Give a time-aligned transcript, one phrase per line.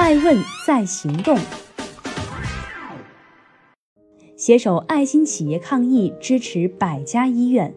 [0.00, 1.36] 爱问在行动。
[4.36, 7.74] 携手爱心企业抗疫，支持百家医院。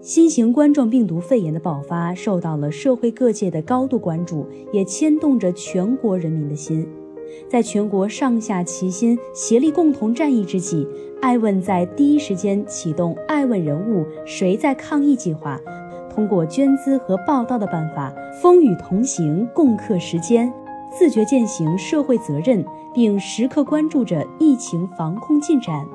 [0.00, 6.88] 新型冠状病毒肺炎的爆发受到了社会各界的高度关注，也牵动着全国人民的心。
[7.50, 10.88] 在全国上下齐心、协力共同战役之际，
[11.20, 15.60] 爱问在第一时间启动“爱问人物谁在抗疫”计划，
[16.08, 20.50] 通过捐资和报道的办法，风雨同行，共克时艰，
[20.90, 25.86] 自觉践行社会责任，并时刻关注着疫情防控进展。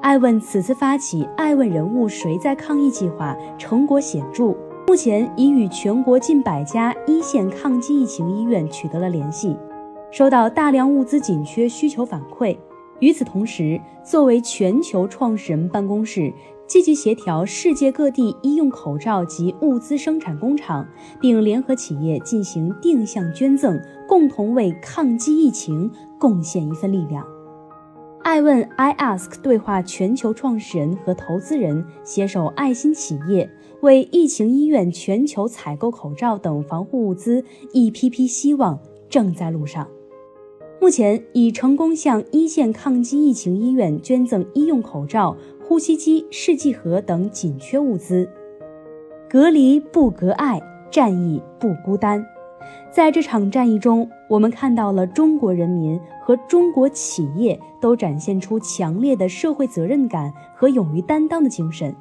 [0.00, 4.54] 爱问此次发起“爱问人物谁在抗疫”计划，成果显著。
[4.86, 9.56] 目前已与全国近百家一线抗击疫情医院取得了联系，
[10.10, 12.56] 收到大量物资紧缺需求反馈。
[12.98, 16.32] 与此同时，作为全球创始人办公室，
[16.66, 20.86] 积极协调世界各地医用口罩及物资生产工厂，
[21.20, 27.26] 并联合企业进行定向捐赠，共同为抗击疫情贡献一份力量。
[28.22, 38.78] 爱问 I Ask 对话全球创始人和投资人，携手爱心企业，为疫情医院全球采购口罩等防护物资，一批批希望
[39.10, 39.86] 正在路上。
[40.80, 45.36] 目前已成功向一线抗击疫情医院捐赠医用口罩、
[45.72, 48.28] 呼吸机、试剂盒等紧缺物资。
[49.26, 52.22] 隔离不隔爱，战役不孤单。
[52.90, 61.96] 在这场战役中，我们看到了中国人民和中国企业都展现出强烈的社会责任感和勇于担当的精神。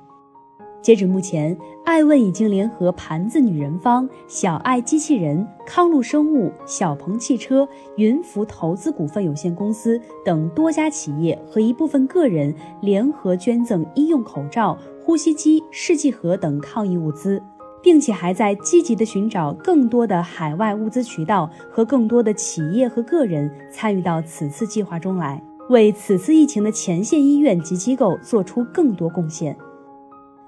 [0.82, 1.56] 截止目前，
[1.86, 17.42] 爱问已经联合盘子女人坊、小爱机器人、康路生物、小鹏汽车、云福投资股份有限公司等多家企业和一部分个人联合捐赠医用口罩、呼吸机、试剂盒等抗疫物资。
[17.84, 29.58] 并且还在积极地寻找更多的海外物资渠道和更多的企业和个人参与到此次计划中来，为此次疫情的前线医院及机构做出更多贡献。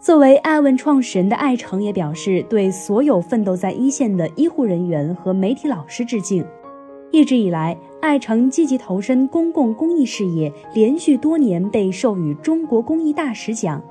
[0.04, 6.46] 作为爱问创始人的艾诚也表示，对所有奋斗在一线的医护人员和媒体老师致敬。
[7.10, 13.82] 一直以来，艾诚积极投身公共公益事业，连续多年被授予中国公益大使奖。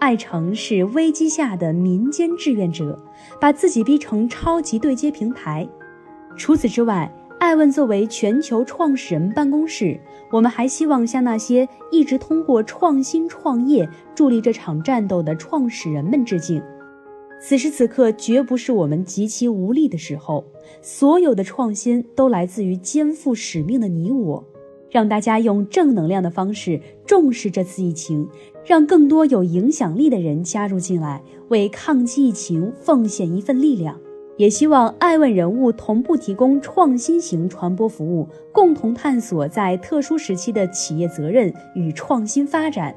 [0.00, 2.98] 艾诚是危机下的民间志愿者，
[3.40, 5.68] 把自己逼成超级对接平台。
[6.36, 7.08] 除此之外，
[7.40, 9.98] 艾问作为全球创始人办公室，
[10.30, 16.62] 我们还希望向那些一直通过创新创业助力这场战斗的创始人们致敬。
[17.40, 20.44] 此时此刻，绝不是我们极其无力的时候，
[20.82, 24.44] 所有的创新都来自于肩负使命的你我。
[24.90, 28.28] 让大家用正能量的方式重视这次疫情，
[28.66, 33.98] 让更多有影响力的人加入进来，为抗击疫情奉献一份力量。
[34.40, 42.94] 也希望爱问人物同步提供创新型传播服务，共同探索在特殊时期的企业责任与创新发展。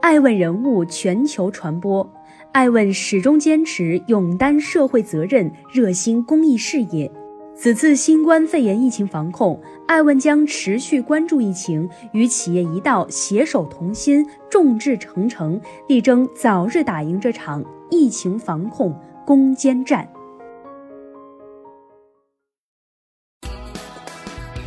[0.00, 2.04] 爱问人物全球传播，
[2.50, 7.08] 爱问始终坚持勇担社会责任，热心公益事业。
[7.54, 9.56] 此次新冠肺炎疫情防控，
[9.86, 18.92] 爱问将持续关注疫情，与企业一道携手同心，众志成城，力争早日打赢这场疫情防控
[19.24, 20.08] 攻坚战。